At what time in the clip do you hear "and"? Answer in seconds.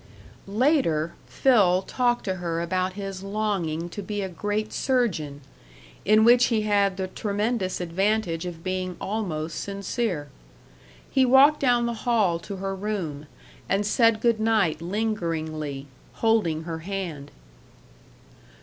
13.69-13.85